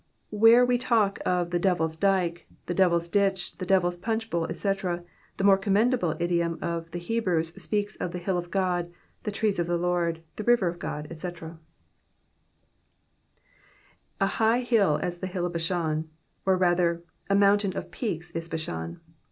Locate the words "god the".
8.49-9.29